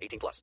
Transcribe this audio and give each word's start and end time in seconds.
18 0.00 0.20
plus. 0.20 0.42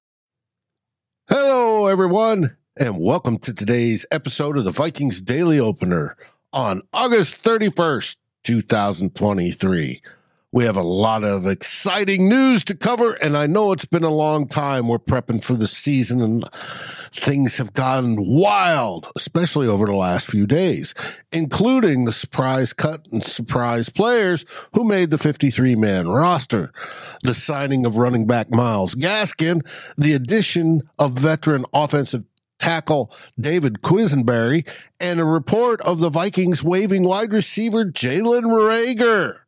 Hello, 1.30 1.88
everyone, 1.88 2.58
and 2.80 3.00
welcome 3.00 3.38
to 3.40 3.54
today's 3.54 4.06
episode 4.12 4.58
of 4.58 4.64
the 4.64 4.72
Vikings 4.72 5.22
Daily 5.22 5.60
Opener 5.60 6.16
on 6.54 6.82
August 6.94 7.44
31st, 7.44 8.18
2023. 8.44 10.02
We 10.54 10.64
have 10.64 10.78
a 10.78 10.82
lot 10.82 11.26
of 11.26 11.46
exciting 11.46 12.30
news 12.30 12.64
to 12.66 12.76
cover, 12.76 13.16
and 13.16 13.36
I 13.36 13.48
know 13.48 13.74
it's 13.74 13.84
been 13.84 14.06
a 14.06 14.10
long 14.10 14.48
time. 14.48 14.88
We're 14.88 14.98
prepping 14.98 15.44
for 15.44 15.56
the 15.56 15.68
season, 15.68 16.22
and 16.22 16.50
things 17.12 17.58
have 17.58 17.74
gotten 17.74 18.16
wild, 18.18 19.12
especially 19.18 19.68
over 19.68 19.86
the 19.86 19.96
last 19.96 20.32
few 20.32 20.48
days, 20.48 20.94
including 21.34 22.06
the 22.06 22.14
surprise 22.14 22.72
cut 22.72 23.06
and 23.12 23.22
surprise 23.22 23.90
players 23.90 24.46
who 24.74 24.86
made 24.86 25.10
the 25.10 25.18
53 25.18 25.76
man 25.76 26.08
roster, 26.08 26.72
the 27.24 27.34
signing 27.34 27.86
of 27.86 27.98
running 27.98 28.26
back 28.26 28.50
Myles 28.50 28.96
Gaskin, 28.96 29.60
the 29.98 30.14
addition 30.14 30.82
of 30.98 31.12
veteran 31.12 31.66
offensive 31.74 32.24
tackle 32.58 33.14
David 33.38 33.82
Quessenberry, 33.82 34.66
and 34.98 35.20
a 35.20 35.26
report 35.26 35.82
of 35.82 36.00
the 36.00 36.10
Vikings 36.10 36.64
waiving 36.64 37.04
wide 37.04 37.34
receiver 37.34 37.84
Jalen 37.84 38.44
Reagor. 38.44 39.40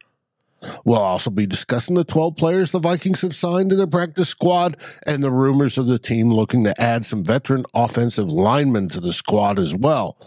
We'll 0.83 0.97
also 0.97 1.29
be 1.29 1.45
discussing 1.45 1.95
the 1.95 2.03
12 2.03 2.35
players 2.35 2.71
the 2.71 2.79
Vikings 2.79 3.21
have 3.21 3.35
signed 3.35 3.69
to 3.69 3.75
their 3.75 3.87
practice 3.87 4.29
squad 4.29 4.77
and 5.05 5.23
the 5.23 5.31
rumors 5.31 5.77
of 5.77 5.87
the 5.87 5.99
team 5.99 6.31
looking 6.31 6.63
to 6.65 6.81
add 6.81 7.05
some 7.05 7.23
veteran 7.23 7.65
offensive 7.73 8.27
linemen 8.27 8.89
to 8.89 8.99
the 8.99 9.13
squad 9.13 9.59
as 9.59 9.73
well. 9.75 10.17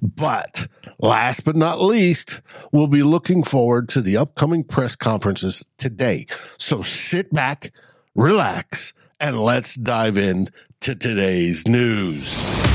But 0.00 0.66
last 0.98 1.44
but 1.44 1.56
not 1.56 1.80
least, 1.80 2.40
we'll 2.72 2.88
be 2.88 3.02
looking 3.02 3.44
forward 3.44 3.88
to 3.90 4.00
the 4.00 4.16
upcoming 4.16 4.64
press 4.64 4.96
conferences 4.96 5.64
today. 5.78 6.26
So 6.58 6.82
sit 6.82 7.32
back, 7.32 7.72
relax, 8.14 8.92
and 9.20 9.38
let's 9.38 9.74
dive 9.74 10.16
in 10.16 10.48
to 10.80 10.94
today's 10.94 11.66
news. 11.68 12.71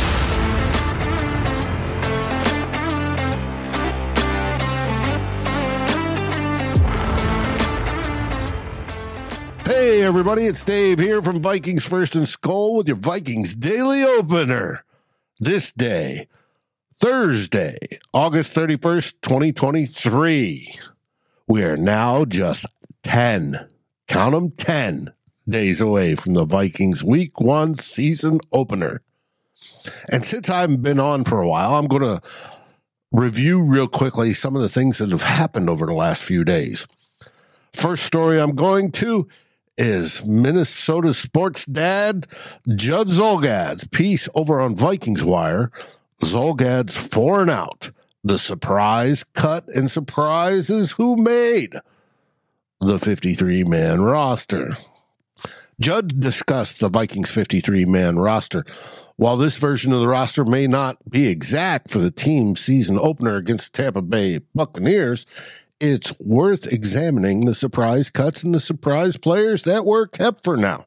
Hey, 9.97 10.03
everybody, 10.03 10.45
it's 10.45 10.61
Dave 10.61 10.99
here 10.99 11.23
from 11.23 11.41
Vikings 11.41 11.83
First 11.83 12.15
and 12.15 12.27
Skol 12.27 12.77
with 12.77 12.87
your 12.87 12.97
Vikings 12.97 13.55
Daily 13.55 14.03
Opener. 14.03 14.83
This 15.39 15.71
day, 15.71 16.27
Thursday, 16.93 17.79
August 18.13 18.53
31st, 18.53 19.15
2023. 19.23 20.75
We 21.47 21.63
are 21.63 21.77
now 21.77 22.25
just 22.25 22.67
10, 23.01 23.67
count 24.07 24.35
them 24.35 24.51
10 24.51 25.13
days 25.49 25.81
away 25.81 26.13
from 26.13 26.35
the 26.35 26.45
Vikings 26.45 27.03
Week 27.03 27.41
One 27.41 27.73
season 27.73 28.39
opener. 28.51 29.01
And 30.11 30.23
since 30.23 30.47
I've 30.47 30.79
been 30.79 30.99
on 30.99 31.23
for 31.23 31.41
a 31.41 31.47
while, 31.47 31.73
I'm 31.73 31.87
going 31.87 32.03
to 32.03 32.21
review 33.11 33.59
real 33.59 33.87
quickly 33.87 34.35
some 34.35 34.55
of 34.55 34.61
the 34.61 34.69
things 34.69 34.99
that 34.99 35.09
have 35.09 35.23
happened 35.23 35.71
over 35.71 35.87
the 35.87 35.93
last 35.93 36.21
few 36.23 36.43
days. 36.43 36.85
First 37.73 38.05
story 38.05 38.39
I'm 38.39 38.53
going 38.53 38.91
to 38.91 39.27
is 39.77 40.25
Minnesota 40.25 41.13
sports 41.13 41.65
dad 41.65 42.27
Judd 42.75 43.09
Zulgad's 43.09 43.87
piece 43.87 44.27
over 44.33 44.59
on 44.59 44.75
Vikings 44.75 45.23
Wire. 45.23 45.71
Zulgad's 46.21 46.95
four 46.97 47.41
and 47.41 47.51
out. 47.51 47.91
The 48.23 48.39
surprise 48.39 49.23
cut 49.23 49.67
and 49.69 49.89
surprises 49.89 50.93
who 50.93 51.15
made 51.15 51.75
the 52.81 52.99
53 52.99 53.63
man 53.63 54.01
roster. 54.01 54.75
Judd 55.79 56.19
discussed 56.19 56.79
the 56.79 56.89
Vikings 56.89 57.29
53 57.29 57.85
man 57.85 58.17
roster. 58.17 58.65
While 59.15 59.37
this 59.37 59.57
version 59.57 59.93
of 59.93 59.99
the 59.99 60.07
roster 60.07 60.45
may 60.45 60.67
not 60.67 60.97
be 61.09 61.27
exact 61.27 61.89
for 61.89 61.99
the 61.99 62.11
team's 62.11 62.59
season 62.59 62.99
opener 62.99 63.35
against 63.35 63.73
Tampa 63.73 64.01
Bay 64.01 64.41
Buccaneers, 64.53 65.25
it's 65.79 66.13
worth 66.19 66.71
examining 66.71 67.45
the 67.45 67.55
surprise 67.55 68.09
cuts 68.09 68.43
and 68.43 68.53
the 68.53 68.59
surprise 68.59 69.17
players 69.17 69.63
that 69.63 69.85
were 69.85 70.07
kept 70.07 70.43
for 70.43 70.57
now. 70.57 70.85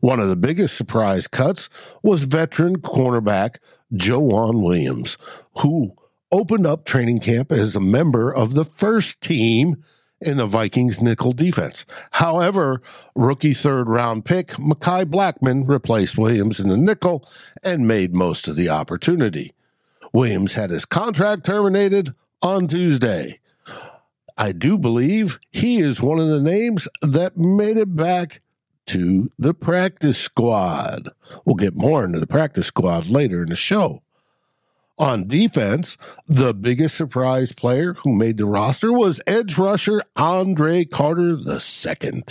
One 0.00 0.20
of 0.20 0.28
the 0.28 0.36
biggest 0.36 0.76
surprise 0.76 1.26
cuts 1.26 1.68
was 2.02 2.24
veteran 2.24 2.80
cornerback 2.80 3.58
Joejuan 3.92 4.64
Williams, 4.64 5.18
who 5.58 5.94
opened 6.32 6.66
up 6.66 6.84
training 6.84 7.20
camp 7.20 7.52
as 7.52 7.76
a 7.76 7.80
member 7.80 8.34
of 8.34 8.54
the 8.54 8.64
first 8.64 9.20
team 9.20 9.82
in 10.20 10.38
the 10.38 10.46
Vikings 10.46 11.00
nickel 11.00 11.32
defense. 11.32 11.84
However, 12.12 12.80
rookie 13.14 13.52
third 13.52 13.88
round 13.88 14.24
pick 14.24 14.48
Mekhi 14.52 15.04
Blackmon 15.04 15.68
replaced 15.68 16.16
Williams 16.16 16.60
in 16.60 16.68
the 16.68 16.76
nickel 16.76 17.28
and 17.62 17.86
made 17.86 18.14
most 18.14 18.48
of 18.48 18.56
the 18.56 18.68
opportunity. 18.68 19.52
Williams 20.12 20.54
had 20.54 20.70
his 20.70 20.84
contract 20.84 21.44
terminated 21.44 22.14
on 22.42 22.68
Tuesday. 22.68 23.38
I 24.36 24.52
do 24.52 24.78
believe 24.78 25.38
he 25.50 25.78
is 25.78 26.02
one 26.02 26.18
of 26.18 26.28
the 26.28 26.42
names 26.42 26.88
that 27.02 27.36
made 27.36 27.76
it 27.76 27.94
back 27.94 28.40
to 28.86 29.30
the 29.38 29.54
practice 29.54 30.18
squad. 30.18 31.08
We'll 31.44 31.54
get 31.54 31.76
more 31.76 32.04
into 32.04 32.20
the 32.20 32.26
practice 32.26 32.66
squad 32.66 33.08
later 33.08 33.42
in 33.42 33.48
the 33.48 33.56
show. 33.56 34.02
On 34.98 35.26
defense, 35.26 35.96
the 36.28 36.54
biggest 36.54 36.96
surprise 36.96 37.52
player 37.52 37.94
who 37.94 38.14
made 38.14 38.36
the 38.36 38.46
roster 38.46 38.92
was 38.92 39.20
edge 39.26 39.58
rusher 39.58 40.02
Andre 40.16 40.84
Carter 40.84 41.30
II. 41.30 42.22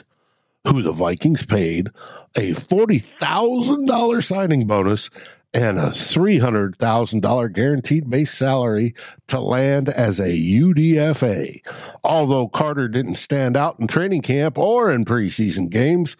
who 0.66 0.82
the 0.82 0.94
Vikings 0.94 1.46
paid 1.46 1.90
a 2.38 2.52
$40,000 2.52 4.24
signing 4.24 4.66
bonus 4.66 5.10
and 5.54 5.78
a 5.78 5.88
$300,000 5.90 7.54
guaranteed 7.54 8.10
base 8.10 8.32
salary 8.32 8.94
to 9.28 9.40
land 9.40 9.90
as 9.90 10.20
a 10.20 10.30
UDFA. 10.30 11.60
Although 12.04 12.48
Carter 12.48 12.88
didn't 12.88 13.16
stand 13.16 13.56
out 13.56 13.80
in 13.80 13.88
training 13.88 14.22
camp 14.22 14.58
or 14.58 14.92
in 14.92 15.06
preseason 15.06 15.70
games, 15.70 16.18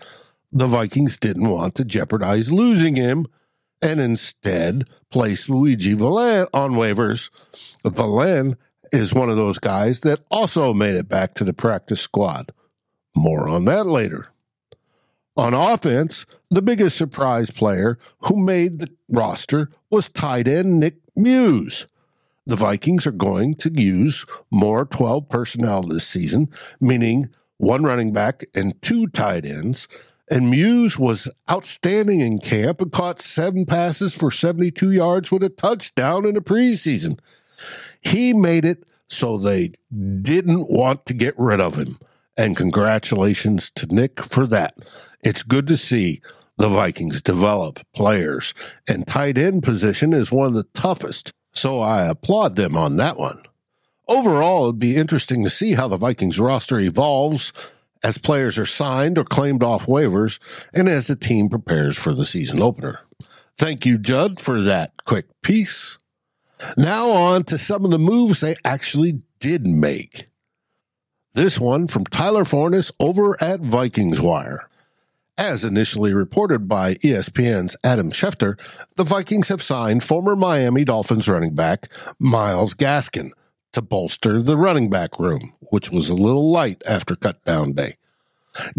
the 0.52 0.68
Vikings 0.68 1.18
didn't 1.18 1.50
want 1.50 1.76
to 1.76 1.86
jeopardize 1.86 2.52
losing 2.52 2.96
him 2.96 3.26
and 3.82 4.00
instead 4.00 4.88
placed 5.10 5.48
Luiji 5.48 5.96
Vilain 5.96 6.48
on 6.54 6.74
waivers. 6.74 7.32
Valan 7.84 8.56
is 8.92 9.14
one 9.14 9.30
of 9.30 9.36
those 9.36 9.58
guys 9.58 10.02
that 10.02 10.20
also 10.30 10.74
made 10.74 10.96
it 10.96 11.10
back 11.10 11.34
to 11.34 11.44
the 11.44 11.54
practice 11.54 12.02
squad. 12.02 12.52
More 13.16 13.50
on 13.50 13.66
that 13.66 13.88
later. 13.88 14.33
On 15.36 15.56
offense, 15.56 16.28
the 16.52 16.62
biggest 16.62 16.96
surprise 16.96 17.50
player 17.50 17.98
who 18.20 18.38
made 18.38 18.80
the 18.80 18.90
roster 19.10 19.72
was 19.90 20.08
tight 20.08 20.48
end 20.48 20.80
Nick 20.80 20.98
Muse. 21.16 21.88
The 22.46 22.56
Vikings 22.56 23.08
are 23.08 23.12
going 23.12 23.56
to 23.56 23.72
use 23.72 24.26
more 24.52 24.86
12 24.86 25.30
personnel 25.30 25.82
this 25.82 26.06
season, 26.06 26.50
meaning 26.80 27.30
one 27.58 27.84
running 27.84 28.14
back 28.14 28.44
and 28.54 28.80
two 28.84 29.08
tight 29.08 29.46
ends. 29.46 29.88
And 30.30 30.52
Muse 30.52 31.00
was 31.00 31.32
outstanding 31.50 32.20
in 32.20 32.38
camp 32.38 32.80
and 32.80 32.92
caught 32.92 33.20
seven 33.20 33.66
passes 33.66 34.14
for 34.14 34.30
72 34.30 34.92
yards 34.92 35.32
with 35.32 35.44
a 35.44 35.50
touchdown 35.50 36.26
in 36.26 36.36
the 36.36 36.42
preseason. 36.42 37.18
He 38.02 38.34
made 38.34 38.66
it 38.66 38.86
so 39.08 39.38
they 39.38 39.74
didn't 40.22 40.70
want 40.70 41.06
to 41.08 41.14
get 41.14 41.34
rid 41.38 41.60
of 41.60 41.76
him. 41.76 41.98
And 42.38 42.58
congratulations 42.58 43.72
to 43.72 43.86
Nick 43.88 44.20
for 44.20 44.48
that. 44.48 44.76
It's 45.24 45.44
good 45.44 45.68
to 45.68 45.78
see 45.78 46.22
the 46.58 46.68
Vikings 46.68 47.22
develop 47.22 47.80
players, 47.94 48.54
and 48.88 49.08
tight 49.08 49.38
end 49.38 49.64
position 49.64 50.14
is 50.14 50.32
one 50.32 50.48
of 50.48 50.54
the 50.54 50.68
toughest. 50.74 51.34
So 51.52 51.80
I 51.80 52.06
applaud 52.06 52.56
them 52.56 52.76
on 52.78 52.98
that 52.98 53.18
one. 53.18 53.44
Overall, 54.08 54.66
it'd 54.66 54.80
be 54.80 54.96
interesting 54.96 55.44
to 55.44 55.50
see 55.50 55.74
how 55.74 55.88
the 55.88 55.98
Vikings 55.98 56.40
roster 56.40 56.80
evolves 56.80 57.54
as 58.04 58.18
players 58.18 58.58
are 58.58 58.66
signed 58.66 59.18
or 59.18 59.24
claimed 59.24 59.64
off 59.64 59.86
waivers 59.86 60.40
and 60.74 60.90
as 60.90 61.08
the 61.08 61.16
team 61.16 61.48
prepares 61.48 61.98
for 61.98 62.14
the 62.14 62.26
season 62.26 62.62
opener. 62.62 63.00
Thank 63.58 63.86
you, 63.86 63.98
Judd, 63.98 64.40
for 64.40 64.60
that 64.62 64.94
quick 65.06 65.26
piece. 65.42 65.98
Now 66.76 67.10
on 67.10 67.44
to 67.46 67.58
some 67.58 67.86
of 67.86 67.92
the 67.92 68.00
moves 68.00 68.42
they 68.42 68.56
actually 68.66 69.22
did 69.40 69.66
make. 69.66 70.26
This 71.36 71.60
one 71.60 71.88
from 71.88 72.06
Tyler 72.06 72.46
Forness 72.46 72.92
over 73.00 73.36
at 73.42 73.60
Vikings 73.60 74.22
Wire. 74.22 74.70
As 75.36 75.64
initially 75.64 76.14
reported 76.14 76.68
by 76.70 76.94
ESPN's 76.94 77.76
Adam 77.84 78.12
Schefter, 78.12 78.60
the 78.98 79.04
Vikings 79.04 79.48
have 79.48 79.64
signed 79.64 80.04
former 80.04 80.36
Miami 80.36 80.86
Dolphins 80.86 81.28
running 81.28 81.56
back 81.56 81.92
Myles 82.20 82.76
Gaskin 82.76 83.32
to 83.72 83.82
bolster 83.82 84.44
the 84.44 84.58
running 84.58 84.92
back 84.92 85.20
room, 85.20 85.56
which 85.72 85.90
was 85.90 86.08
a 86.08 86.14
little 86.14 86.52
light 86.52 86.84
after 86.88 87.16
cutdown 87.16 87.76
day. 87.76 87.98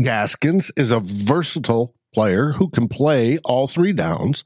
Gaskins 0.00 0.70
is 0.76 0.92
a 0.92 1.00
versatile 1.00 1.92
player 2.12 2.52
who 2.52 2.68
can 2.68 2.86
play 2.86 3.38
all 3.38 3.66
three 3.66 3.92
downs. 3.92 4.44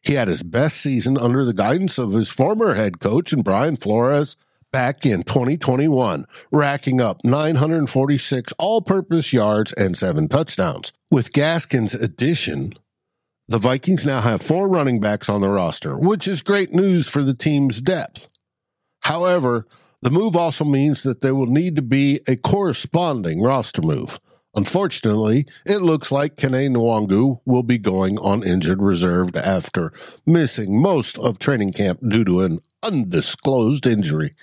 He 0.00 0.14
had 0.14 0.28
his 0.28 0.42
best 0.42 0.78
season 0.78 1.18
under 1.18 1.44
the 1.44 1.52
guidance 1.52 1.98
of 1.98 2.12
his 2.12 2.30
former 2.30 2.72
head 2.72 3.00
coach 3.00 3.34
and 3.34 3.44
Brian 3.44 3.76
Flores 3.76 4.38
back 4.72 5.04
in 5.04 5.22
2021, 5.22 6.26
racking 6.50 7.00
up 7.00 7.24
946 7.24 8.52
all 8.58 8.82
purpose 8.82 9.32
yards 9.32 9.72
and 9.72 9.96
seven 9.96 10.28
touchdowns. 10.28 10.92
With 11.10 11.32
Gaskin's 11.32 11.94
addition, 11.94 12.74
the 13.48 13.58
Vikings 13.58 14.06
now 14.06 14.20
have 14.20 14.42
four 14.42 14.68
running 14.68 15.00
backs 15.00 15.28
on 15.28 15.40
the 15.40 15.48
roster, 15.48 15.98
which 15.98 16.28
is 16.28 16.42
great 16.42 16.72
news 16.72 17.08
for 17.08 17.22
the 17.22 17.34
team's 17.34 17.82
depth. 17.82 18.28
However, 19.00 19.66
the 20.02 20.10
move 20.10 20.36
also 20.36 20.64
means 20.64 21.02
that 21.02 21.20
there 21.20 21.34
will 21.34 21.46
need 21.46 21.76
to 21.76 21.82
be 21.82 22.20
a 22.28 22.36
corresponding 22.36 23.42
roster 23.42 23.82
move. 23.82 24.18
Unfortunately, 24.54 25.46
it 25.64 25.78
looks 25.78 26.10
like 26.10 26.36
Kene 26.36 26.70
Nwangwu 26.70 27.40
will 27.44 27.62
be 27.62 27.78
going 27.78 28.18
on 28.18 28.42
injured 28.42 28.82
reserve 28.82 29.36
after 29.36 29.92
missing 30.26 30.80
most 30.80 31.18
of 31.18 31.38
training 31.38 31.72
camp 31.72 32.00
due 32.08 32.24
to 32.24 32.42
an 32.42 32.60
undisclosed 32.82 33.86
injury. 33.86 34.34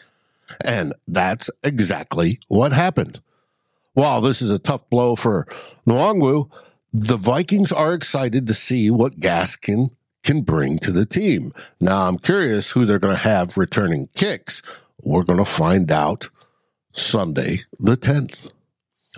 And 0.64 0.94
that's 1.08 1.50
exactly 1.64 2.40
what 2.48 2.72
happened. 2.72 3.20
While 3.94 4.22
this 4.22 4.42
is 4.42 4.52
a 4.52 4.60
tough 4.60 4.90
blow 4.90 5.16
for 5.16 5.48
Nwangwu, 5.88 6.52
the 6.94 7.18
Vikings 7.18 7.72
are 7.72 7.94
excited 7.94 8.48
to 8.48 8.54
see 8.54 8.90
what 8.90 9.20
Gaskin 9.20 9.90
can 10.24 10.42
bring 10.42 10.78
to 10.80 10.92
the 10.92 11.06
team. 11.06 11.54
Now, 11.80 12.08
I'm 12.08 12.18
curious 12.18 12.72
who 12.72 12.86
they're 12.86 13.00
going 13.00 13.16
to 13.16 13.22
have 13.22 13.58
returning 13.58 14.10
kicks. 14.16 14.62
We're 15.04 15.24
going 15.24 15.40
to 15.40 15.46
find 15.46 15.92
out 15.92 16.30
Sunday, 16.92 17.60
the 17.80 17.96
10th. 17.96 18.52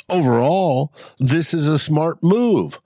Overall, 0.09 0.93
this 1.19 1.53
is 1.53 1.67
a 1.67 1.79
smart 1.79 2.23
move 2.23 2.79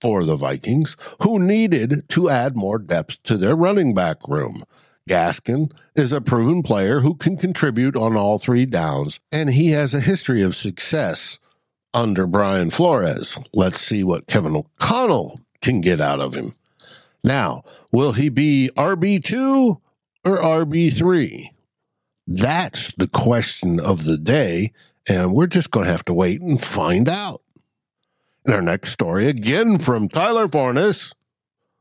for 0.00 0.24
the 0.24 0.36
Vikings, 0.36 0.96
who 1.22 1.38
needed 1.38 2.08
to 2.10 2.28
add 2.28 2.56
more 2.56 2.78
depth 2.78 3.22
to 3.24 3.36
their 3.36 3.56
running 3.56 3.94
back 3.94 4.28
room. 4.28 4.64
Gaskin 5.08 5.70
is 5.94 6.12
a 6.12 6.20
proven 6.20 6.62
player 6.62 7.00
who 7.00 7.14
can 7.14 7.36
contribute 7.36 7.94
on 7.94 8.16
all 8.16 8.38
three 8.38 8.64
downs, 8.64 9.20
and 9.30 9.50
he 9.50 9.70
has 9.70 9.92
a 9.92 10.00
history 10.00 10.42
of 10.42 10.54
success 10.54 11.38
under 11.92 12.26
Brian 12.26 12.70
Flores. 12.70 13.38
Let's 13.52 13.80
see 13.80 14.02
what 14.02 14.26
Kevin 14.26 14.56
O'Connell 14.56 15.40
can 15.60 15.80
get 15.80 16.00
out 16.00 16.20
of 16.20 16.34
him. 16.34 16.54
Now, 17.22 17.64
will 17.92 18.12
he 18.12 18.28
be 18.28 18.70
RB2 18.76 19.80
or 20.24 20.38
RB3? 20.38 21.50
That's 22.26 22.90
the 22.96 23.08
question 23.08 23.78
of 23.78 24.04
the 24.04 24.16
day, 24.16 24.72
and 25.06 25.34
we're 25.34 25.46
just 25.46 25.70
going 25.70 25.84
to 25.84 25.92
have 25.92 26.04
to 26.06 26.14
wait 26.14 26.40
and 26.40 26.60
find 26.60 27.08
out. 27.08 27.42
In 28.46 28.52
our 28.52 28.62
next 28.62 28.90
story, 28.90 29.26
again 29.26 29.78
from 29.78 30.08
Tyler 30.08 30.48
Forness, 30.48 31.14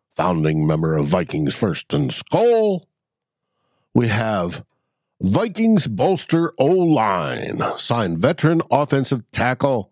founding 0.09 0.67
member 0.67 0.97
of 0.97 1.07
Vikings 1.07 1.53
First 1.53 1.93
and 1.93 2.09
Skol 2.09 2.83
we 3.94 4.07
have 4.07 4.63
Vikings 5.22 5.88
bolster 5.88 6.54
O 6.57 6.66
line, 6.66 7.62
signed 7.78 8.18
veteran 8.18 8.62
offensive 8.72 9.24
tackle. 9.31 9.92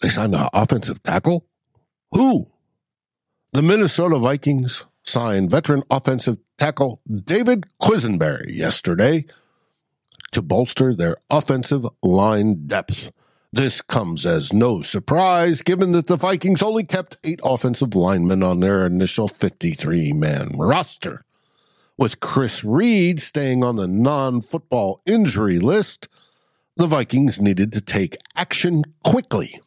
They 0.00 0.08
signed 0.08 0.34
an 0.34 0.48
offensive 0.52 1.02
tackle? 1.02 1.46
Who? 2.12 2.46
The 3.52 3.62
Minnesota 3.62 4.18
Vikings 4.18 4.84
signed 5.02 5.50
veteran 5.50 5.82
offensive 5.90 6.38
tackle 6.58 7.00
David 7.08 7.66
Quessenberry 7.80 8.56
yesterday 8.56 9.24
to 10.32 10.42
bolster 10.42 10.94
their 10.94 11.16
offensive 11.30 11.86
line 12.02 12.66
depth. 12.66 13.12
This 13.52 13.80
comes 13.80 14.26
as 14.26 14.52
no 14.52 14.82
surprise 14.82 15.62
given 15.62 15.92
that 15.92 16.08
the 16.08 16.16
Vikings 16.16 16.62
only 16.62 16.84
kept 16.84 17.16
eight 17.24 17.40
offensive 17.44 17.94
linemen 17.94 18.42
on 18.42 18.60
their 18.60 18.84
initial 18.84 19.28
53 19.28 20.12
man 20.12 20.50
roster. 20.58 21.22
With 21.98 22.20
Chris 22.20 22.62
Reed 22.62 23.22
staying 23.22 23.64
on 23.64 23.76
the 23.76 23.86
non 23.86 24.42
football 24.42 25.00
injury 25.06 25.58
list, 25.58 26.08
the 26.76 26.86
Vikings 26.86 27.40
needed 27.40 27.72
to 27.72 27.80
take 27.80 28.18
action 28.36 28.84
quickly. 29.02 29.60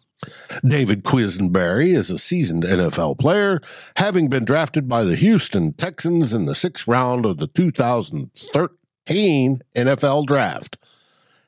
David 0.64 1.04
Quessenberry 1.04 1.88
is 1.88 2.12
a 2.12 2.20
seasoned 2.20 2.64
NFL 2.64 3.18
player, 3.18 3.62
having 3.96 4.28
been 4.28 4.46
drafted 4.46 4.88
by 4.88 5.04
the 5.04 5.16
Houston 5.16 5.74
Texans 5.74 6.34
in 6.34 6.46
the 6.46 6.54
sixth 6.54 6.88
round 6.88 7.26
of 7.26 7.38
the 7.38 7.48
2013 7.48 9.62
NFL 9.76 10.28
Draft. 10.28 10.78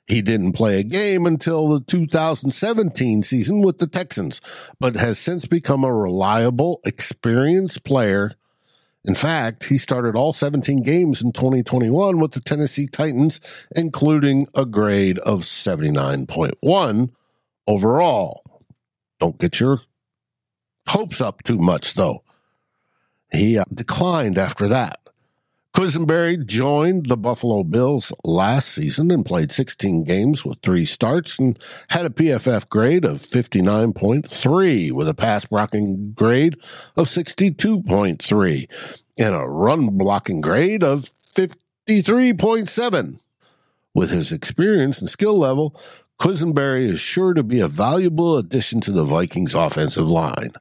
He 0.07 0.21
didn't 0.21 0.53
play 0.53 0.79
a 0.79 0.83
game 0.83 1.25
until 1.25 1.69
the 1.69 1.81
2017 1.81 3.23
season 3.23 3.61
with 3.61 3.77
the 3.77 3.87
Texans, 3.87 4.41
but 4.79 4.95
has 4.95 5.19
since 5.19 5.45
become 5.45 5.83
a 5.83 5.93
reliable, 5.93 6.81
experienced 6.83 7.83
player 7.83 8.33
in 9.03 9.15
fact, 9.15 9.65
he 9.65 9.77
started 9.79 10.15
all 10.15 10.31
17 10.31 10.83
games 10.83 11.23
in 11.23 11.31
2021 11.31 12.19
with 12.19 12.33
the 12.33 12.39
Tennessee 12.39 12.87
Titans, 12.87 13.39
including 13.75 14.47
a 14.55 14.65
grade 14.65 15.17
of 15.19 15.41
79.1 15.41 17.09
overall. 17.67 18.43
Don't 19.19 19.39
get 19.39 19.59
your 19.59 19.79
hopes 20.87 21.19
up 21.19 21.41
too 21.43 21.57
much, 21.57 21.95
though. 21.95 22.23
He 23.31 23.57
uh, 23.57 23.63
declined 23.73 24.37
after 24.37 24.67
that. 24.67 24.99
Quessenberry 25.73 26.45
joined 26.45 27.05
the 27.05 27.15
Buffalo 27.15 27.63
Bills 27.63 28.11
last 28.25 28.67
season 28.67 29.09
and 29.09 29.25
played 29.25 29.53
16 29.53 30.03
games 30.03 30.43
with 30.43 30.59
three 30.61 30.85
starts 30.85 31.39
and 31.39 31.57
had 31.89 32.05
a 32.05 32.09
PFF 32.09 32.67
grade 32.67 33.05
of 33.05 33.21
59.3 33.21 34.91
with 34.91 35.07
a 35.07 35.13
pass 35.13 35.45
blocking 35.45 36.11
grade 36.11 36.55
of 36.97 37.07
62.3 37.07 38.69
and 39.17 39.33
a 39.33 39.45
run 39.45 39.97
blocking 39.97 40.41
grade 40.41 40.83
of 40.83 41.09
53.7. 41.35 43.19
With 43.93 44.09
his 44.09 44.33
experience 44.33 44.99
and 44.99 45.09
skill 45.09 45.37
level, 45.37 45.79
Quessenberry 46.19 46.83
is 46.83 46.99
sure 46.99 47.33
to 47.33 47.43
be 47.43 47.61
a 47.61 47.69
valuable 47.69 48.37
addition 48.37 48.81
to 48.81 48.91
the 48.91 49.05
Vikings 49.05 49.55
offensive 49.55 50.09
line 50.09 50.51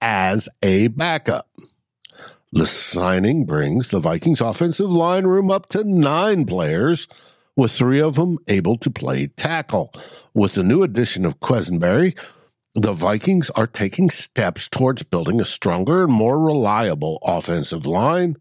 as 0.00 0.48
a 0.62 0.88
backup. 0.88 1.48
The 2.54 2.66
signing 2.66 3.46
brings 3.46 3.88
the 3.88 3.98
Vikings 3.98 4.42
offensive 4.42 4.90
line 4.90 5.26
room 5.26 5.50
up 5.50 5.70
to 5.70 5.84
nine 5.84 6.44
players, 6.44 7.08
with 7.56 7.72
three 7.72 7.98
of 7.98 8.16
them 8.16 8.36
able 8.46 8.76
to 8.76 8.90
play 8.90 9.28
tackle. 9.28 9.90
With 10.34 10.52
the 10.52 10.62
new 10.62 10.82
addition 10.82 11.24
of 11.24 11.40
Quessenberry, 11.40 12.14
the 12.74 12.92
Vikings 12.92 13.48
are 13.50 13.66
taking 13.66 14.10
steps 14.10 14.68
towards 14.68 15.02
building 15.02 15.40
a 15.40 15.46
stronger 15.46 16.04
and 16.04 16.12
more 16.12 16.38
reliable 16.38 17.18
offensive 17.22 17.86
line. 17.86 18.36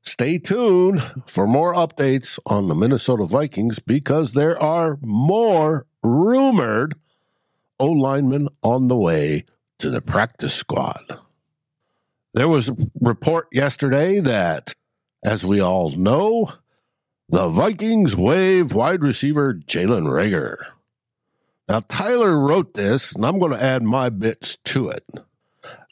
Stay 0.00 0.38
tuned 0.38 1.02
for 1.26 1.46
more 1.46 1.74
updates 1.74 2.38
on 2.46 2.68
the 2.68 2.74
Minnesota 2.74 3.26
Vikings 3.26 3.80
because 3.80 4.32
there 4.32 4.58
are 4.62 4.98
more 5.02 5.86
rumored 6.02 6.94
O 7.78 7.90
linemen 7.90 8.48
on 8.62 8.88
the 8.88 8.96
way 8.96 9.44
to 9.78 9.90
the 9.90 10.00
practice 10.00 10.54
squad. 10.54 11.18
There 12.36 12.48
was 12.48 12.68
a 12.68 12.76
report 13.00 13.48
yesterday 13.50 14.20
that, 14.20 14.74
as 15.24 15.46
we 15.46 15.58
all 15.58 15.88
know, 15.92 16.52
the 17.30 17.48
Vikings 17.48 18.14
waived 18.14 18.74
wide 18.74 19.00
receiver 19.00 19.54
Jalen 19.54 20.04
Reagor. 20.04 20.58
Now, 21.66 21.80
Tyler 21.80 22.38
wrote 22.38 22.74
this, 22.74 23.14
and 23.14 23.24
I'm 23.24 23.38
going 23.38 23.52
to 23.52 23.64
add 23.64 23.84
my 23.84 24.10
bits 24.10 24.58
to 24.66 24.90
it. 24.90 25.02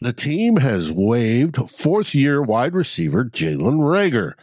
The 0.02 0.12
team 0.12 0.58
has 0.58 0.92
waived 0.92 1.70
fourth 1.70 2.14
year 2.14 2.42
wide 2.42 2.74
receiver 2.74 3.24
Jalen 3.24 3.78
Reagor. 3.78 4.34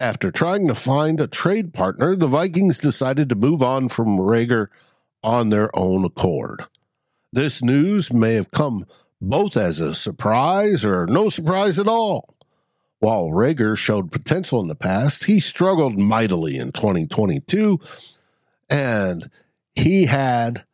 After 0.00 0.32
trying 0.32 0.66
to 0.66 0.74
find 0.74 1.20
a 1.20 1.28
trade 1.28 1.72
partner, 1.72 2.16
the 2.16 2.26
Vikings 2.26 2.80
decided 2.80 3.28
to 3.28 3.36
move 3.36 3.62
on 3.62 3.88
from 3.88 4.18
Reagor 4.18 4.66
on 5.22 5.50
their 5.50 5.70
own 5.78 6.04
accord. 6.04 6.64
This 7.32 7.62
news 7.62 8.12
may 8.12 8.34
have 8.34 8.50
come 8.50 8.84
both 9.20 9.56
as 9.56 9.80
a 9.80 9.94
surprise 9.94 10.84
or 10.84 11.06
no 11.06 11.28
surprise 11.28 11.78
at 11.78 11.88
all. 11.88 12.34
While 13.00 13.28
Reagor 13.28 13.76
showed 13.76 14.12
potential 14.12 14.60
in 14.60 14.68
the 14.68 14.74
past, 14.74 15.24
he 15.24 15.40
struggled 15.40 15.98
mightily 15.98 16.56
in 16.56 16.72
2022 16.72 17.80
and 18.68 19.30
he 19.74 20.06
had 20.06 20.64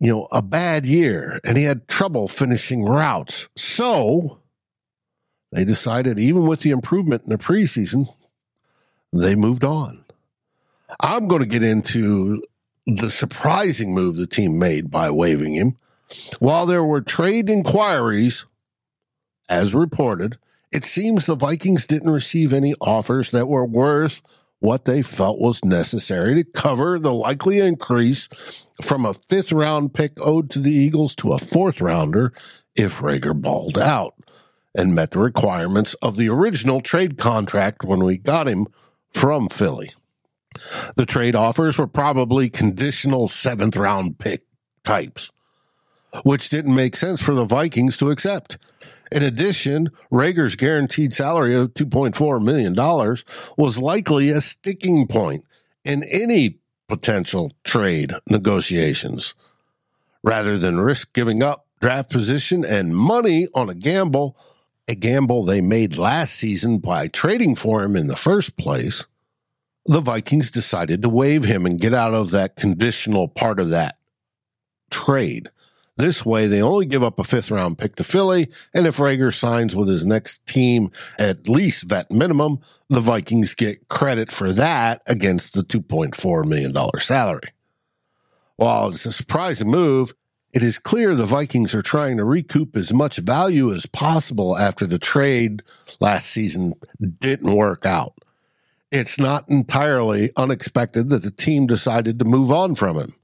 you 0.00 0.12
know 0.12 0.28
a 0.30 0.42
bad 0.42 0.84
year 0.84 1.40
and 1.44 1.56
he 1.56 1.64
had 1.64 1.88
trouble 1.88 2.28
finishing 2.28 2.84
routes. 2.84 3.48
So 3.56 4.40
they 5.52 5.64
decided 5.64 6.18
even 6.18 6.46
with 6.46 6.60
the 6.60 6.70
improvement 6.70 7.22
in 7.24 7.30
the 7.30 7.38
preseason, 7.38 8.08
they 9.12 9.34
moved 9.34 9.64
on. 9.64 10.04
I'm 11.00 11.28
going 11.28 11.40
to 11.40 11.48
get 11.48 11.62
into 11.62 12.42
the 12.86 13.10
surprising 13.10 13.94
move 13.94 14.16
the 14.16 14.26
team 14.26 14.58
made 14.58 14.90
by 14.90 15.10
waiving 15.10 15.54
him 15.54 15.76
while 16.38 16.66
there 16.66 16.84
were 16.84 17.00
trade 17.00 17.48
inquiries, 17.48 18.46
as 19.48 19.74
reported, 19.74 20.38
it 20.72 20.84
seems 20.84 21.26
the 21.26 21.36
Vikings 21.36 21.86
didn't 21.86 22.12
receive 22.12 22.52
any 22.52 22.74
offers 22.80 23.30
that 23.30 23.48
were 23.48 23.64
worth 23.64 24.22
what 24.64 24.86
they 24.86 25.02
felt 25.02 25.40
was 25.40 25.64
necessary 25.64 26.34
to 26.34 26.50
cover 26.50 26.98
the 26.98 27.12
likely 27.12 27.60
increase 27.60 28.28
from 28.80 29.04
a 29.04 29.12
fifth 29.12 29.52
round 29.52 29.92
pick 29.92 30.12
owed 30.20 30.50
to 30.50 30.58
the 30.58 30.72
Eagles 30.72 31.14
to 31.14 31.32
a 31.32 31.38
fourth 31.38 31.80
rounder 31.82 32.32
if 32.74 33.00
Reagor 33.00 33.40
balled 33.40 33.78
out 33.78 34.14
and 34.74 34.94
met 34.94 35.10
the 35.10 35.18
requirements 35.18 35.94
of 35.94 36.16
the 36.16 36.28
original 36.28 36.80
trade 36.80 37.18
contract 37.18 37.84
when 37.84 38.02
we 38.02 38.16
got 38.16 38.48
him 38.48 38.66
from 39.12 39.48
Philly. 39.48 39.92
The 40.96 41.06
trade 41.06 41.36
offers 41.36 41.78
were 41.78 41.86
probably 41.86 42.48
conditional 42.48 43.28
seventh 43.28 43.76
round 43.76 44.18
pick 44.18 44.44
types 44.82 45.30
which 46.22 46.48
didn't 46.48 46.74
make 46.74 46.96
sense 46.96 47.20
for 47.20 47.34
the 47.34 47.44
Vikings 47.44 47.96
to 47.98 48.10
accept. 48.10 48.58
In 49.12 49.22
addition, 49.22 49.90
Reagor's 50.10 50.56
guaranteed 50.56 51.14
salary 51.14 51.54
of 51.54 51.74
$2.4 51.74 52.42
million 52.42 52.74
was 53.56 53.78
likely 53.78 54.30
a 54.30 54.40
sticking 54.40 55.06
point 55.06 55.44
in 55.84 56.04
any 56.04 56.58
potential 56.88 57.52
trade 57.64 58.12
negotiations. 58.28 59.34
Rather 60.22 60.56
than 60.56 60.80
risk 60.80 61.12
giving 61.12 61.42
up 61.42 61.66
draft 61.80 62.10
position 62.10 62.64
and 62.64 62.96
money 62.96 63.46
on 63.54 63.68
a 63.68 63.74
gamble, 63.74 64.36
a 64.88 64.94
gamble 64.94 65.44
they 65.44 65.60
made 65.60 65.98
last 65.98 66.34
season 66.34 66.78
by 66.78 67.08
trading 67.08 67.54
for 67.54 67.82
him 67.82 67.96
in 67.96 68.06
the 68.06 68.16
first 68.16 68.56
place, 68.56 69.06
the 69.86 70.00
Vikings 70.00 70.50
decided 70.50 71.02
to 71.02 71.08
waive 71.08 71.44
him 71.44 71.66
and 71.66 71.80
get 71.80 71.92
out 71.92 72.14
of 72.14 72.30
that 72.30 72.56
conditional 72.56 73.28
part 73.28 73.60
of 73.60 73.70
that 73.70 73.98
trade. 74.90 75.50
This 75.96 76.26
way, 76.26 76.48
they 76.48 76.60
only 76.60 76.86
give 76.86 77.04
up 77.04 77.20
a 77.20 77.24
fifth 77.24 77.52
round 77.52 77.78
pick 77.78 77.94
to 77.96 78.04
Philly, 78.04 78.48
and 78.72 78.86
if 78.86 78.96
Reagor 78.96 79.32
signs 79.32 79.76
with 79.76 79.88
his 79.88 80.04
next 80.04 80.44
team 80.46 80.90
at 81.18 81.48
least 81.48 81.84
vet 81.84 82.10
minimum, 82.10 82.58
the 82.88 82.98
Vikings 82.98 83.54
get 83.54 83.88
credit 83.88 84.30
for 84.30 84.52
that 84.52 85.02
against 85.06 85.54
the 85.54 85.62
$2.4 85.62 86.44
million 86.46 86.74
salary. 86.98 87.50
While 88.56 88.88
it's 88.88 89.06
a 89.06 89.12
surprising 89.12 89.70
move, 89.70 90.14
it 90.52 90.62
is 90.62 90.78
clear 90.78 91.14
the 91.14 91.26
Vikings 91.26 91.74
are 91.74 91.82
trying 91.82 92.16
to 92.16 92.24
recoup 92.24 92.76
as 92.76 92.92
much 92.92 93.18
value 93.18 93.72
as 93.72 93.86
possible 93.86 94.56
after 94.56 94.86
the 94.86 95.00
trade 95.00 95.62
last 96.00 96.26
season 96.26 96.74
didn't 97.20 97.54
work 97.54 97.86
out. 97.86 98.14
It's 98.92 99.18
not 99.18 99.48
entirely 99.48 100.30
unexpected 100.36 101.08
that 101.08 101.22
the 101.24 101.32
team 101.32 101.66
decided 101.66 102.18
to 102.18 102.24
move 102.24 102.52
on 102.52 102.76
from 102.76 102.96
him. 102.96 103.14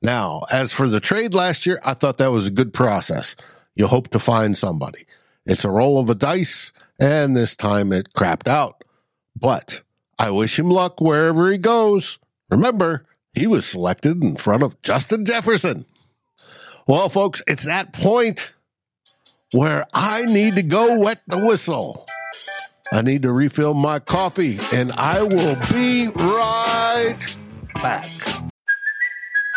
Now, 0.00 0.42
as 0.52 0.72
for 0.72 0.88
the 0.88 1.00
trade 1.00 1.34
last 1.34 1.66
year, 1.66 1.80
I 1.84 1.94
thought 1.94 2.18
that 2.18 2.32
was 2.32 2.46
a 2.46 2.52
good 2.52 2.72
process. 2.72 3.34
You 3.74 3.86
hope 3.86 4.08
to 4.08 4.18
find 4.18 4.56
somebody. 4.56 5.06
It's 5.44 5.64
a 5.64 5.70
roll 5.70 5.98
of 5.98 6.10
a 6.10 6.14
dice, 6.14 6.72
and 7.00 7.36
this 7.36 7.56
time 7.56 7.92
it 7.92 8.12
crapped 8.12 8.48
out. 8.48 8.84
But 9.34 9.82
I 10.18 10.30
wish 10.30 10.58
him 10.58 10.70
luck 10.70 11.00
wherever 11.00 11.50
he 11.50 11.58
goes. 11.58 12.18
Remember, 12.50 13.06
he 13.32 13.46
was 13.46 13.66
selected 13.66 14.22
in 14.22 14.36
front 14.36 14.62
of 14.62 14.80
Justin 14.82 15.24
Jefferson. 15.24 15.84
Well, 16.86 17.08
folks, 17.08 17.42
it's 17.46 17.64
that 17.64 17.92
point 17.92 18.52
where 19.52 19.86
I 19.92 20.22
need 20.22 20.54
to 20.54 20.62
go 20.62 20.98
wet 20.98 21.22
the 21.26 21.38
whistle. 21.38 22.06
I 22.92 23.02
need 23.02 23.22
to 23.22 23.32
refill 23.32 23.74
my 23.74 23.98
coffee, 23.98 24.58
and 24.72 24.92
I 24.92 25.22
will 25.22 25.56
be 25.70 26.08
right 26.08 27.36
back. 27.74 28.06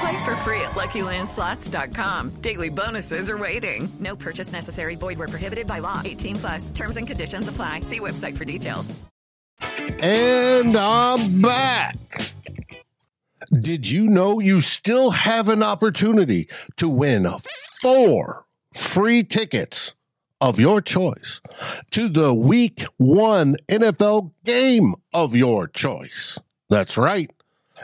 Play 0.00 0.24
for 0.24 0.36
free 0.36 0.60
at 0.60 0.72
LuckyLandSlots.com. 0.72 2.30
Daily 2.40 2.70
bonuses 2.70 3.30
are 3.30 3.38
waiting. 3.38 3.88
No 4.00 4.16
purchase 4.16 4.52
necessary. 4.52 4.96
Void 4.96 5.18
where 5.18 5.28
prohibited 5.28 5.66
by 5.66 5.78
law. 5.78 6.02
18 6.04 6.36
plus. 6.36 6.70
Terms 6.70 6.96
and 6.96 7.06
conditions 7.06 7.48
apply. 7.48 7.80
See 7.82 8.00
website 8.00 8.36
for 8.36 8.44
details. 8.44 8.94
And 10.00 10.76
I'm 10.76 11.40
back. 11.40 11.96
Did 13.52 13.90
you 13.90 14.06
know 14.06 14.40
you 14.40 14.60
still 14.60 15.10
have 15.10 15.48
an 15.48 15.62
opportunity 15.62 16.48
to 16.76 16.88
win 16.88 17.26
four 17.80 18.46
free 18.72 19.22
tickets 19.22 19.94
of 20.40 20.58
your 20.58 20.80
choice 20.80 21.40
to 21.90 22.08
the 22.08 22.34
week 22.34 22.84
one 22.96 23.56
NFL 23.68 24.32
game 24.44 24.94
of 25.12 25.36
your 25.36 25.68
choice? 25.68 26.38
That's 26.68 26.96
right. 26.96 27.32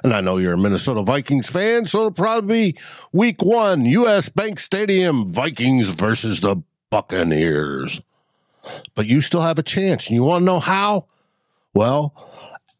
And 0.03 0.15
I 0.15 0.21
know 0.21 0.37
you're 0.37 0.55
a 0.55 0.59
Minnesota 0.59 1.03
Vikings 1.03 1.49
fan, 1.49 1.85
so 1.85 1.99
it'll 1.99 2.11
probably 2.13 2.73
be 2.73 2.79
week 3.13 3.43
one, 3.43 3.85
US 3.85 4.29
Bank 4.29 4.61
Stadium, 4.61 5.27
Vikings 5.27 5.89
versus 5.89 6.41
the 6.41 6.63
Buccaneers. 6.91 8.01
But 8.95 9.07
you 9.07 9.21
still 9.21 9.43
have 9.43 9.59
a 9.59 9.65
chance. 9.65 10.07
And 10.07 10.15
you 10.15 10.23
want 10.23 10.43
to 10.43 10.47
know 10.47 10.61
how? 10.61 11.07
Well, 11.75 12.15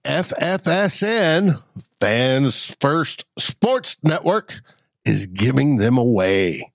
FFSN, 0.05 1.63
Fans 1.99 2.77
First 2.81 3.25
Sports 3.39 3.97
Network, 4.03 4.61
is 5.05 5.27
giving 5.27 5.77
them 5.79 5.99
away. 5.99 6.73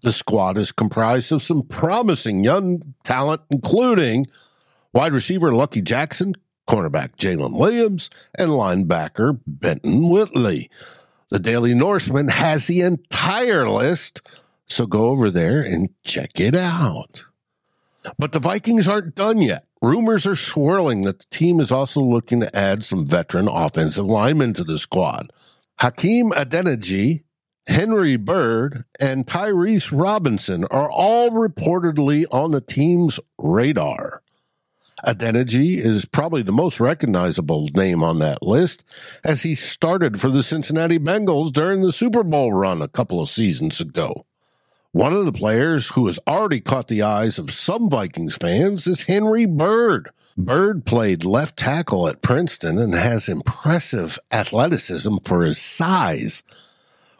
The 0.02 0.12
squad 0.12 0.56
is 0.56 0.70
comprised 0.70 1.32
of 1.32 1.42
some 1.42 1.62
promising 1.62 2.44
young 2.44 2.94
talent, 3.02 3.42
including 3.50 4.28
wide 4.94 5.14
receiver 5.14 5.50
Lucky 5.52 5.82
Jackson, 5.82 6.34
cornerback 6.68 7.16
Jalen 7.16 7.58
Williams, 7.58 8.08
and 8.38 8.50
linebacker 8.50 9.40
Benton 9.48 10.08
Whitley. 10.08 10.70
The 11.30 11.38
Daily 11.38 11.74
Norseman 11.74 12.26
has 12.28 12.66
the 12.66 12.80
entire 12.80 13.68
list, 13.68 14.20
so 14.66 14.84
go 14.84 15.10
over 15.10 15.30
there 15.30 15.60
and 15.60 15.90
check 16.02 16.40
it 16.40 16.56
out. 16.56 17.24
But 18.18 18.32
the 18.32 18.40
Vikings 18.40 18.88
aren't 18.88 19.14
done 19.14 19.40
yet. 19.40 19.64
Rumors 19.80 20.26
are 20.26 20.36
swirling 20.36 21.02
that 21.02 21.20
the 21.20 21.26
team 21.30 21.60
is 21.60 21.70
also 21.70 22.00
looking 22.00 22.40
to 22.40 22.56
add 22.56 22.84
some 22.84 23.06
veteran 23.06 23.46
offensive 23.46 24.04
linemen 24.04 24.54
to 24.54 24.64
the 24.64 24.76
squad. 24.76 25.32
Hakeem 25.78 26.32
Adeniji, 26.32 27.22
Henry 27.66 28.16
Byrd, 28.16 28.84
and 28.98 29.26
Tyrese 29.26 29.96
Robinson 29.96 30.64
are 30.64 30.90
all 30.90 31.30
reportedly 31.30 32.24
on 32.32 32.50
the 32.50 32.60
team's 32.60 33.20
radar. 33.38 34.22
Adeniji 35.06 35.76
is 35.76 36.04
probably 36.04 36.42
the 36.42 36.52
most 36.52 36.80
recognizable 36.80 37.68
name 37.74 38.02
on 38.02 38.18
that 38.18 38.42
list, 38.42 38.84
as 39.24 39.42
he 39.42 39.54
started 39.54 40.20
for 40.20 40.28
the 40.28 40.42
Cincinnati 40.42 40.98
Bengals 40.98 41.52
during 41.52 41.82
the 41.82 41.92
Super 41.92 42.22
Bowl 42.22 42.52
run 42.52 42.82
a 42.82 42.88
couple 42.88 43.20
of 43.20 43.28
seasons 43.28 43.80
ago. 43.80 44.26
One 44.92 45.12
of 45.12 45.24
the 45.24 45.32
players 45.32 45.90
who 45.90 46.06
has 46.08 46.18
already 46.26 46.60
caught 46.60 46.88
the 46.88 47.02
eyes 47.02 47.38
of 47.38 47.52
some 47.52 47.88
Vikings 47.88 48.36
fans 48.36 48.86
is 48.86 49.02
Henry 49.02 49.46
Byrd. 49.46 50.10
Byrd 50.36 50.84
played 50.84 51.24
left 51.24 51.56
tackle 51.56 52.08
at 52.08 52.22
Princeton 52.22 52.78
and 52.78 52.94
has 52.94 53.28
impressive 53.28 54.18
athleticism 54.32 55.18
for 55.24 55.42
his 55.42 55.58
size. 55.58 56.42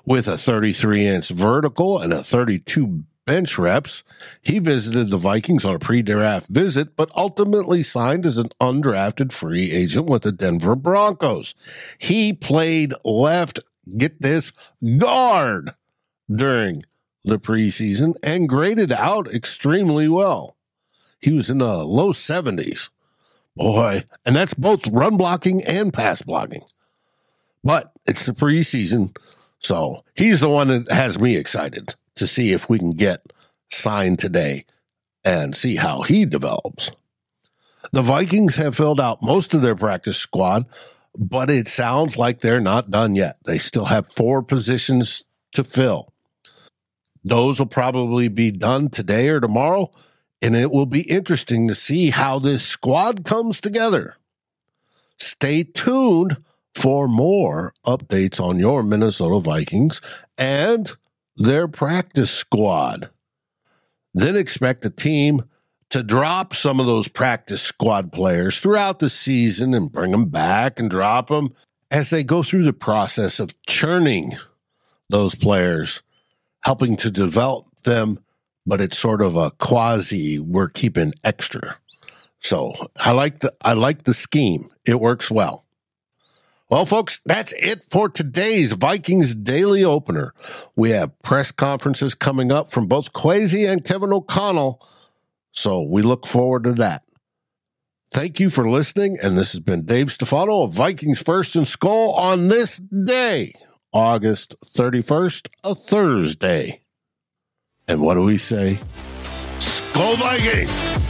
With 0.04 0.26
a 0.26 0.38
33 0.38 1.06
inch 1.06 1.28
vertical 1.28 1.98
and 2.00 2.12
a 2.12 2.24
32 2.24 3.04
bench 3.26 3.58
reps, 3.58 4.02
he 4.42 4.58
visited 4.58 5.08
the 5.08 5.16
Vikings 5.16 5.64
on 5.64 5.76
a 5.76 5.78
pre 5.78 6.02
draft 6.02 6.48
visit, 6.48 6.96
but 6.96 7.10
ultimately 7.16 7.82
signed 7.82 8.26
as 8.26 8.38
an 8.38 8.48
undrafted 8.60 9.32
free 9.32 9.70
agent 9.70 10.06
with 10.06 10.22
the 10.22 10.32
Denver 10.32 10.76
Broncos. 10.76 11.54
He 11.98 12.32
played 12.32 12.92
left, 13.04 13.60
get 13.96 14.20
this, 14.20 14.52
guard 14.98 15.70
during 16.34 16.84
the 17.24 17.38
preseason 17.38 18.14
and 18.22 18.48
graded 18.48 18.92
out 18.92 19.32
extremely 19.32 20.08
well. 20.08 20.56
He 21.20 21.32
was 21.32 21.50
in 21.50 21.58
the 21.58 21.84
low 21.84 22.12
70s. 22.12 22.90
Boy, 23.56 24.04
and 24.24 24.36
that's 24.36 24.54
both 24.54 24.86
run 24.86 25.16
blocking 25.16 25.62
and 25.64 25.92
pass 25.92 26.22
blocking. 26.22 26.62
But 27.62 27.92
it's 28.06 28.24
the 28.24 28.32
preseason, 28.32 29.14
so 29.58 30.02
he's 30.14 30.40
the 30.40 30.48
one 30.48 30.68
that 30.68 30.90
has 30.90 31.18
me 31.18 31.36
excited 31.36 31.94
to 32.20 32.26
see 32.26 32.52
if 32.52 32.68
we 32.68 32.78
can 32.78 32.92
get 32.92 33.32
signed 33.68 34.18
today 34.18 34.64
and 35.24 35.56
see 35.56 35.76
how 35.76 36.02
he 36.02 36.24
develops. 36.24 36.92
The 37.92 38.02
Vikings 38.02 38.56
have 38.56 38.76
filled 38.76 39.00
out 39.00 39.22
most 39.22 39.54
of 39.54 39.62
their 39.62 39.74
practice 39.74 40.16
squad, 40.16 40.66
but 41.16 41.50
it 41.50 41.66
sounds 41.66 42.16
like 42.16 42.38
they're 42.38 42.60
not 42.60 42.90
done 42.90 43.14
yet. 43.16 43.38
They 43.44 43.58
still 43.58 43.86
have 43.86 44.12
four 44.12 44.42
positions 44.42 45.24
to 45.54 45.64
fill. 45.64 46.12
Those 47.24 47.58
will 47.58 47.66
probably 47.66 48.28
be 48.28 48.50
done 48.50 48.90
today 48.90 49.28
or 49.28 49.40
tomorrow, 49.40 49.90
and 50.40 50.54
it 50.54 50.70
will 50.70 50.86
be 50.86 51.02
interesting 51.02 51.68
to 51.68 51.74
see 51.74 52.10
how 52.10 52.38
this 52.38 52.64
squad 52.64 53.24
comes 53.24 53.60
together. 53.60 54.16
Stay 55.18 55.64
tuned 55.64 56.36
for 56.74 57.08
more 57.08 57.74
updates 57.84 58.40
on 58.40 58.58
your 58.58 58.82
Minnesota 58.82 59.40
Vikings 59.40 60.00
and 60.38 60.92
their 61.40 61.66
practice 61.66 62.30
squad. 62.30 63.08
Then 64.12 64.36
expect 64.36 64.82
the 64.82 64.90
team 64.90 65.44
to 65.88 66.02
drop 66.02 66.54
some 66.54 66.78
of 66.78 66.86
those 66.86 67.08
practice 67.08 67.62
squad 67.62 68.12
players 68.12 68.60
throughout 68.60 68.98
the 68.98 69.08
season 69.08 69.72
and 69.72 69.90
bring 69.90 70.12
them 70.12 70.26
back 70.26 70.78
and 70.78 70.90
drop 70.90 71.28
them 71.28 71.52
as 71.90 72.10
they 72.10 72.22
go 72.22 72.42
through 72.42 72.64
the 72.64 72.74
process 72.74 73.40
of 73.40 73.60
churning 73.66 74.36
those 75.08 75.34
players 75.34 76.02
helping 76.60 76.94
to 76.96 77.10
develop 77.10 77.66
them, 77.84 78.18
but 78.66 78.82
it's 78.82 78.98
sort 78.98 79.22
of 79.22 79.34
a 79.34 79.50
quasi 79.52 80.38
we're 80.38 80.68
keeping 80.68 81.14
extra. 81.24 81.78
So 82.38 82.74
I 82.98 83.12
like 83.12 83.40
the 83.40 83.52
I 83.62 83.72
like 83.72 84.04
the 84.04 84.14
scheme. 84.14 84.68
It 84.86 85.00
works 85.00 85.30
well. 85.30 85.64
Well, 86.70 86.86
folks, 86.86 87.20
that's 87.26 87.52
it 87.54 87.84
for 87.90 88.08
today's 88.08 88.70
Vikings 88.72 89.34
Daily 89.34 89.82
Opener. 89.82 90.32
We 90.76 90.90
have 90.90 91.20
press 91.20 91.50
conferences 91.50 92.14
coming 92.14 92.52
up 92.52 92.70
from 92.70 92.86
both 92.86 93.12
Kwesi 93.12 93.68
and 93.68 93.84
Kevin 93.84 94.12
O'Connell, 94.12 94.80
so 95.50 95.82
we 95.82 96.02
look 96.02 96.28
forward 96.28 96.62
to 96.64 96.74
that. 96.74 97.02
Thank 98.12 98.38
you 98.38 98.50
for 98.50 98.70
listening, 98.70 99.18
and 99.20 99.36
this 99.36 99.50
has 99.50 99.60
been 99.60 99.84
Dave 99.84 100.12
Stefano 100.12 100.62
of 100.62 100.72
Vikings 100.72 101.20
First 101.20 101.56
and 101.56 101.66
Skol 101.66 102.14
on 102.16 102.46
this 102.46 102.76
day. 102.76 103.52
August 103.92 104.54
31st, 104.64 105.48
a 105.64 105.74
Thursday. 105.74 106.82
And 107.88 108.00
what 108.00 108.14
do 108.14 108.20
we 108.20 108.38
say? 108.38 108.78
Skol 109.58 110.14
Vikings! 110.18 111.09